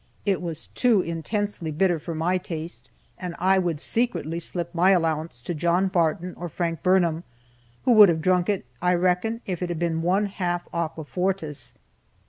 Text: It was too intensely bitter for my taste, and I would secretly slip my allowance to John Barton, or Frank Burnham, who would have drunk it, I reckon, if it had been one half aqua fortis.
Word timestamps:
It 0.25 0.41
was 0.41 0.65
too 0.73 1.01
intensely 1.01 1.69
bitter 1.69 1.99
for 1.99 2.15
my 2.15 2.39
taste, 2.39 2.89
and 3.19 3.35
I 3.37 3.59
would 3.59 3.79
secretly 3.79 4.39
slip 4.39 4.73
my 4.73 4.89
allowance 4.89 5.43
to 5.43 5.53
John 5.53 5.89
Barton, 5.89 6.33
or 6.39 6.49
Frank 6.49 6.81
Burnham, 6.81 7.23
who 7.85 7.91
would 7.93 8.09
have 8.09 8.19
drunk 8.23 8.49
it, 8.49 8.65
I 8.81 8.95
reckon, 8.95 9.41
if 9.45 9.61
it 9.61 9.69
had 9.69 9.77
been 9.77 10.01
one 10.01 10.25
half 10.25 10.63
aqua 10.73 11.03
fortis. 11.03 11.75